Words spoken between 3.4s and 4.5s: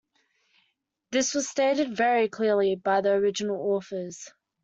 authors.